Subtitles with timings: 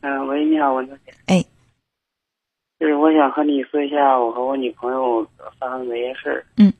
[0.00, 1.12] 嗯，喂，你好，文小姐。
[1.26, 1.42] 哎，
[2.78, 5.26] 就是我想和你说一下我和我女朋友
[5.58, 6.44] 发生的一些事儿。
[6.58, 6.72] 嗯。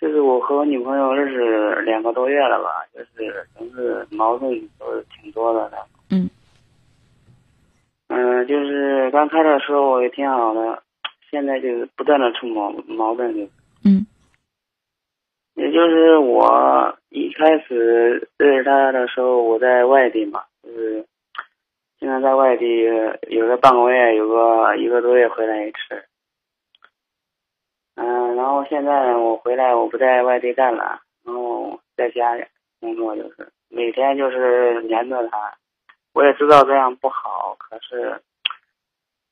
[0.00, 5.70] 就是我和我女朋友认识两个多月了吧，就是总是矛盾都是挺多的。
[6.10, 6.30] 嗯。
[8.06, 10.82] 嗯，就是刚开始的时候也挺好的，
[11.30, 13.42] 现在就是不断的出矛矛盾就。
[13.84, 14.06] 嗯。
[15.54, 21.04] 也就是我一开始认识他的时候，我在外地嘛，就是
[21.98, 22.84] 现在在外地
[23.28, 26.04] 有个半个月，有个一个多月回来一次。
[27.96, 32.36] 嗯，然后现在我回来，我不在外地干了，然后在家
[32.78, 35.58] 工作，就是每天就是黏着他。
[36.12, 38.22] 我也知道这样不好，可是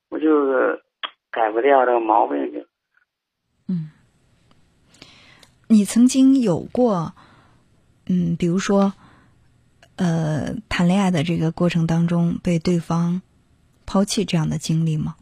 [0.09, 0.83] 我就是
[1.31, 2.61] 改不掉这个毛病，就
[3.69, 3.93] 嗯。
[5.69, 7.13] 你曾经有过，
[8.09, 8.93] 嗯，比如说，
[9.97, 13.23] 呃，谈恋爱的这个过程当中被对方
[13.87, 15.17] 抛弃这样的经历吗？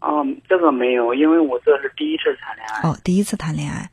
[0.00, 2.88] 哦，这个没有，因为我这是第一次谈恋爱。
[2.88, 3.90] 哦，第一次谈恋爱，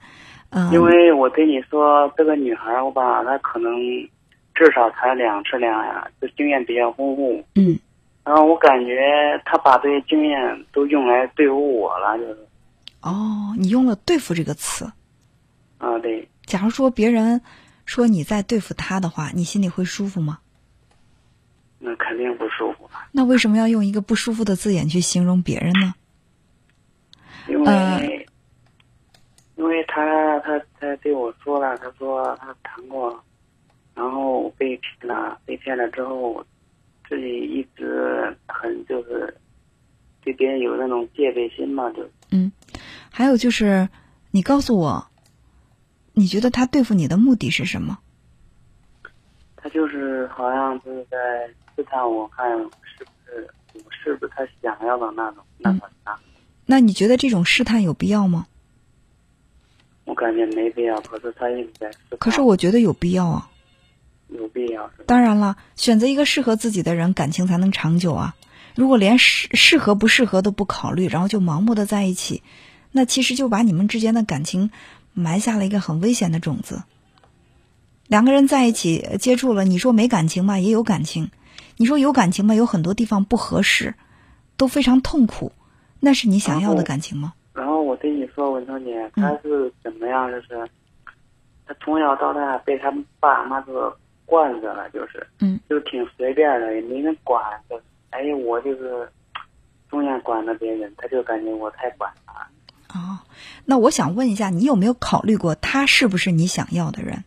[0.52, 0.72] 嗯。
[0.72, 3.74] 因为我跟你说，这个女孩，我吧，她可能
[4.54, 7.44] 至少谈两次恋爱，就经验比较丰富。
[7.56, 7.80] 嗯。
[8.24, 9.02] 然后我感觉
[9.46, 12.38] 她把这些经验都用来对付我了，就是。
[13.02, 14.86] 哦，你用了“对付”这个词。
[15.78, 16.26] 啊，对。
[16.46, 17.42] 假如说别人
[17.86, 20.40] 说你在对付他的话，你心里会舒服吗？
[21.80, 22.90] 那肯定不舒服。
[23.12, 25.94] 那为什么要用一个不舒服的字眼去形容别人呢？
[27.50, 28.28] 因为，
[29.58, 33.22] 因为他他他对我说了，他说他谈过，
[33.94, 36.46] 然后被骗了，被骗了之后，
[37.10, 39.36] 自己一直很就是
[40.24, 42.50] 对别人有那种戒备心嘛，就嗯，
[43.12, 43.88] 还有就是，
[44.32, 45.06] 你告诉我。
[46.14, 48.00] 你觉得他对付你的目的是什么？
[49.56, 51.18] 他就是好像就是在
[51.76, 56.20] 试探我，看是不是我是不是他想要的那种那种啥。
[56.66, 58.48] 那你觉得这种试探有必要吗？
[60.06, 61.98] 我感觉没必要，可是他一直在试。
[62.20, 63.50] 可是我觉得有必要啊。
[64.28, 64.92] 有必要。
[65.06, 68.36] 当然了，选择一个适合自己的人，感情才能长久啊。
[68.76, 72.44] 如果连适适合不适合都不考虑，然后就盲目的在一起，
[72.92, 74.72] 那其实就把你们之间的感情。
[75.14, 76.84] 埋下了一个很危险的种子。
[78.08, 81.28] 两个人在一起接触了，你说没感情吧，也有感情；
[81.78, 83.96] 你说有感情吧，有很多地方不合适，
[84.58, 85.52] 都非常痛苦。
[86.00, 87.34] 那是你想要的感情吗？
[87.54, 90.30] 然后我跟你说，文涛姐，他是怎么样？
[90.30, 90.70] 就是
[91.66, 93.92] 他从小到大被他爸妈都
[94.26, 97.42] 惯着了，就是，嗯，就挺随便的，也没人管。
[97.70, 97.80] 就
[98.10, 99.10] 哎，我就是
[99.90, 102.12] 中间管着别人，他就感觉我太管
[103.66, 107.24] 那我想问一下，你有没有考虑过他是不是你想要的人？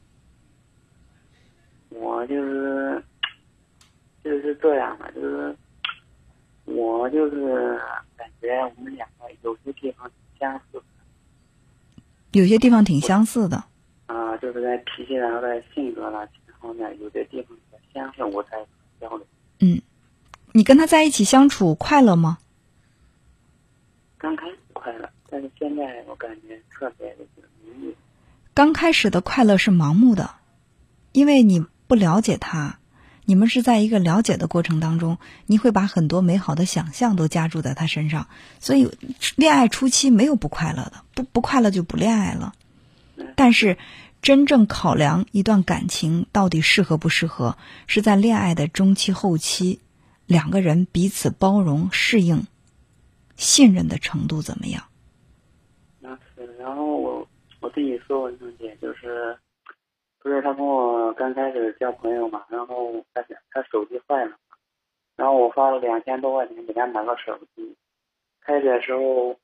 [1.90, 3.02] 我就是
[4.22, 5.56] 就是这样的，就是
[6.64, 7.80] 我就是
[8.16, 10.82] 感觉我们两个有些地方相似，
[12.32, 13.64] 有些地方挺相似的。
[14.06, 17.56] 啊，就是在脾气，然后在性格啦其他方面，有些地方
[17.94, 18.50] 相似，我才
[19.00, 19.26] 交流。
[19.60, 19.80] 嗯，
[20.52, 22.38] 你跟他在一起相处快乐吗？
[24.26, 25.08] 刚开始快乐。
[25.30, 27.24] 但是现在我感觉特别的
[27.64, 27.94] 迷
[28.52, 30.34] 刚开始的快乐是盲目的，
[31.12, 32.80] 因为你不了解他，
[33.24, 38.26] 你们是在一个了解的过程当中，你会把很多美好的想象都加注在他身上，
[38.58, 38.90] 所以
[39.36, 42.52] 恋爱初期没有不快乐的，不不快乐就不恋爱了。
[43.36, 43.78] 但是
[44.22, 47.56] 真正考量一段感情到底适合不适合，
[47.86, 49.78] 是在恋爱的中期后期，
[50.26, 52.46] 两个人彼此包容、适应、
[53.36, 54.82] 信任的程度怎么样。
[56.00, 57.28] 那是然后我
[57.60, 59.36] 我跟你说，文彤姐，就是
[60.20, 64.36] 不是他跟我刚开始交朋友嘛，然后他他手机坏了，
[65.16, 67.76] 然后我花了两千多块钱给他买个手机。
[68.40, 69.36] 开始的时候，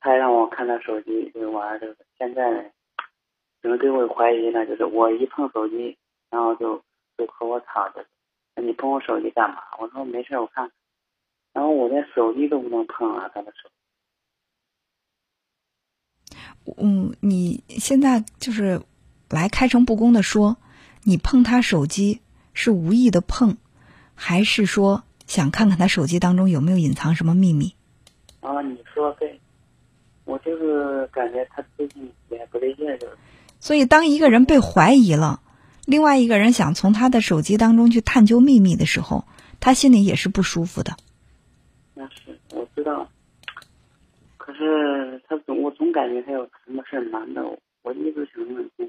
[0.00, 2.72] 他让我看他手机就玩这个，现在
[3.60, 4.64] 怎么对我怀疑呢？
[4.66, 5.96] 就是我一碰手机，
[6.30, 6.82] 然后就
[7.16, 8.06] 就和我吵着，
[8.56, 9.62] 你碰我手机干嘛？
[9.78, 10.70] 我说没事，我看。
[11.52, 13.68] 然后我连手机都不能碰啊，他的手。
[16.76, 18.82] 嗯，你现在就是
[19.30, 20.56] 来开诚布公的说，
[21.02, 22.20] 你碰他手机
[22.52, 23.56] 是无意的碰，
[24.14, 27.74] 还是说想看看他手机当中有没有隐藏什么秘密？
[28.40, 29.40] 啊，你说对，
[30.24, 33.16] 我就是感觉他最近也不对劲，就是。
[33.60, 35.40] 所以，当一个人被怀疑了，
[35.84, 39.24] 另外一个人想从他的手机当中去探究秘密的时候，
[39.58, 40.96] 他心里也是不舒服的。
[41.98, 43.10] 那是我知道。
[44.36, 48.88] 可是他总，我总感觉他有什么事瞒着我，我一直想问清。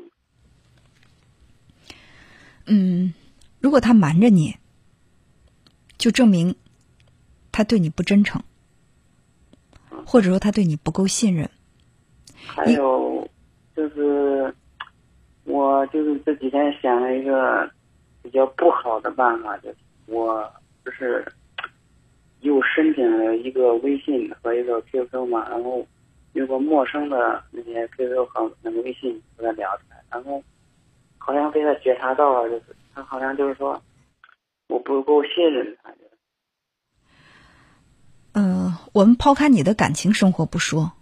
[2.67, 3.11] 嗯，
[3.59, 4.55] 如果他瞒着你，
[5.97, 6.55] 就证明
[7.51, 8.43] 他对你不真诚，
[10.05, 11.49] 或者说他对你不够信任。
[12.45, 13.27] 还有
[13.75, 14.53] 就是，
[15.45, 17.69] 我就是这几天想了一个
[18.21, 20.53] 比较不好的办法，就是我
[20.85, 21.25] 就是
[22.41, 25.85] 又申请了一个微信和一个 QQ 嘛，然后
[26.33, 30.41] 用个陌生的那些 QQ 和那个微信和他聊起来，然后
[31.17, 33.81] 好像被他觉察到了，就是他好像就是说
[34.67, 35.93] 我不够信任他，
[38.33, 40.93] 嗯、我们抛开你的感情生活不说，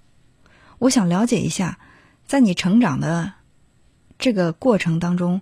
[0.80, 1.78] 我想了解一下，
[2.25, 3.33] 在你成长的
[4.18, 5.42] 这个过程当中，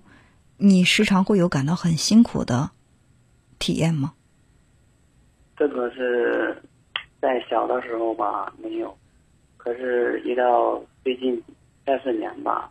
[0.58, 2.72] 你时常会有感到很辛苦的
[3.60, 4.14] 体验吗？
[5.58, 6.62] 这个是
[7.22, 8.96] 在小的时候吧没有，
[9.58, 11.42] 可是，一到最近
[11.86, 12.70] 三四年吧，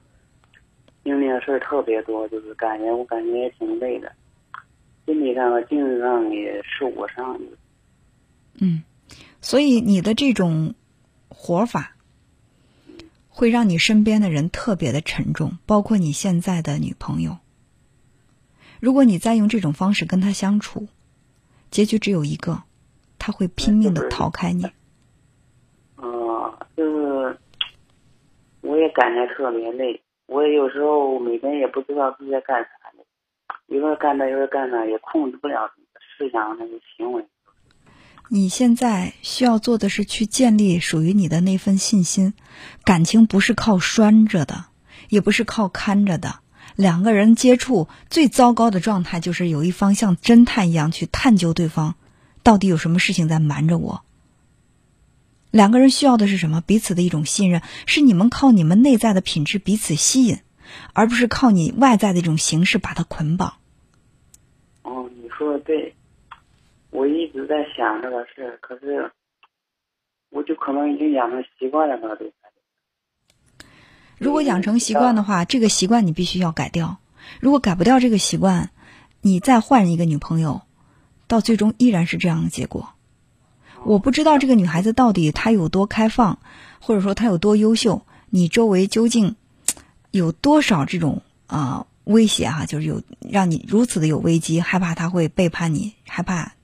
[1.02, 4.12] 经历的事儿特别多，就是感觉我感觉也挺累的，
[5.06, 7.40] 心理上和精神上也受过伤。
[8.60, 8.82] 嗯，
[9.40, 10.75] 所以你的这种
[11.28, 11.96] 活法，
[13.28, 17.38] 会让你身边的人特别的沉重，包括你现在的女朋友。
[18.78, 20.86] 如果你再用这种方式跟她相处，
[21.70, 22.62] 结局只有一个，
[23.25, 24.67] 她会拼命的逃开你。
[25.97, 27.38] 嗯、就是
[28.61, 32.69] 我也感觉特别累，我也有时候每天也不知道自己在干啥
[32.99, 33.03] 呢，
[33.69, 35.71] 一会儿干这一会儿干那，也控制不了
[36.19, 37.25] 思想那个行为。
[38.29, 42.35] 你现在需要做的是去建立属于你的那份信心。
[42.85, 44.67] 感情不是靠拴着的，
[45.09, 46.41] 也不是靠看着的。
[46.77, 51.94] 两个人接触最糟糕的状态，就是有一方像侦探一样去探究对方
[52.44, 54.05] 到底有什么事情在瞒着我。
[55.50, 56.61] 两个人需要的是什么？
[56.61, 60.38] 彼此的一种信任，是你们靠你们内在的品质彼此吸引，
[60.93, 63.55] 而不是靠你外在的一种形式把它捆绑。
[64.82, 65.94] 哦，你说的对，
[66.91, 69.11] 我一直在想这个事，可是
[70.31, 72.32] 我就可能已经养成习惯了吧，对。
[74.19, 76.99] 如果养成习惯的话，这个习惯你必须要改掉。
[77.41, 78.70] 如果改不掉这个习惯，
[79.20, 80.62] 你再换一个女朋友，
[81.26, 82.91] 到最终依然是这样的结果。
[83.85, 86.38] 我不知道这个女孩子到底她有多开放，
[86.81, 89.37] 或者说她有多优秀，你周围究竟
[90.11, 96.55] 有多少这种啊、威胁哈、就是有让你如此的有危机，害怕她会背叛你，害怕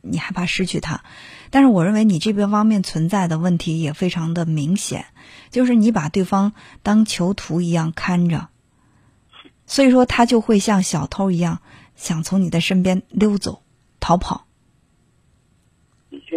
[0.00, 1.02] 你害怕失去她。
[1.50, 5.06] 但是我认为你这边方面存在的问题也非常的明显，
[5.50, 8.48] 就是你把对方当囚徒一样看着，
[9.66, 11.60] 所以说他就会像小偷一样
[11.96, 13.62] 想从你的身边溜走、
[14.00, 14.44] 逃跑。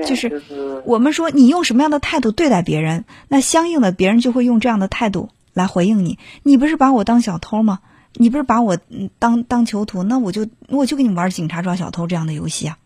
[0.05, 6.19] 就是我们说你用什么样的态度对待别人，那相应的别人就会用这样的态度来回应你。
[6.43, 7.79] 你不是把我当小偷吗？
[8.13, 10.03] 你不是把我嗯当当囚徒？
[10.03, 12.77] 那我就我就跟你玩警察抓小偷这样的游戏啊！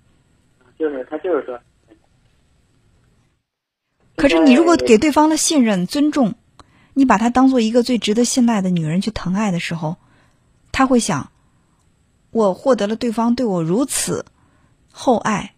[0.78, 1.60] 就是他就是说，
[4.16, 6.36] 可是你如果给对方的信任、尊重，
[6.94, 9.98] 你把她当做一个最值得信赖的女人去疼爱的时候，
[10.72, 11.32] 他会想：
[12.30, 14.26] 我获得了对方对我如此
[14.98, 15.54] 厚爱，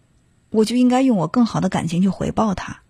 [0.50, 2.82] 我就应该用我更好的感情去回报他。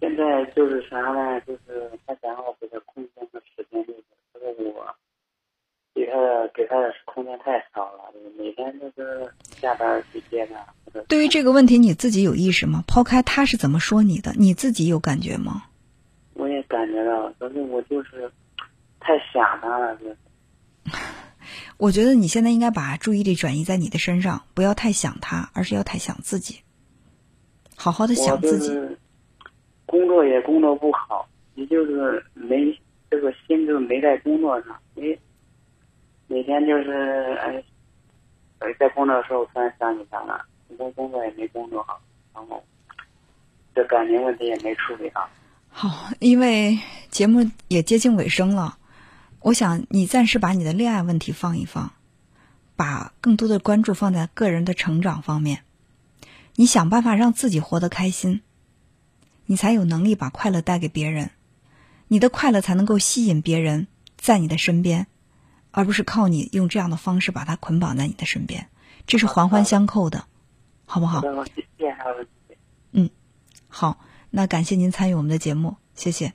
[0.00, 1.40] 现在就是啥呢？
[1.42, 4.02] 就是他想让我给他空间和时间，就是
[4.32, 4.84] 可是我
[5.94, 12.82] 给他的给他的空间太少了，就是每天就是下班去接他，对于这个问题，你自己有意识吗？
[12.88, 15.62] 抛开他是怎么说你的，你自己有感觉吗？
[16.34, 18.28] 我也感觉到，可是我就是
[18.98, 20.16] 太想他了，就是
[21.76, 26.60] 我觉得你现在应该把注意力转移在你的身上，不要太想他，而是要太想自己，
[27.76, 28.70] 好好的想自己。
[29.86, 32.56] 工作也工作不好，也就是没
[33.10, 35.18] 这个心就没在工作上，每
[36.28, 37.62] 每天就是哎，
[38.60, 42.00] 呃在工作的时候突然想起他了，很多工作也没工作好，
[42.32, 42.62] 然后
[43.74, 45.28] 这感情问题也没处理好。
[45.68, 46.78] 好，因为
[47.10, 48.76] 节目也接近尾声了，
[49.40, 51.92] 我想你暂时把你的恋爱问题放一放，
[52.76, 55.64] 把更多的关注放在个人的成长方面。
[56.56, 58.42] 你想办法让自己活得开心，
[59.46, 61.30] 你才有能力把快乐带给别人，
[62.08, 63.86] 你的快乐才能够吸引别人
[64.18, 65.06] 在你的身边，
[65.70, 68.68] 而不是靠你用这样的方式把它捆绑在你的身边，
[69.06, 70.26] 这是环环相扣的，
[70.84, 71.22] 好不好？
[71.22, 73.10] 然后接下来问题。
[73.68, 73.98] 好，
[74.30, 76.34] 那感谢您参与我们的节目，谢谢。